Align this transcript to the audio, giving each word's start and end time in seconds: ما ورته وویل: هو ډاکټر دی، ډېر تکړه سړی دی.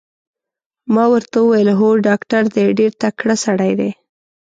ما 0.93 1.03
ورته 1.13 1.37
وویل: 1.41 1.69
هو 1.79 1.89
ډاکټر 2.07 2.43
دی، 2.55 2.65
ډېر 2.79 2.91
تکړه 3.01 3.35
سړی 3.45 3.71
دی. 3.79 3.91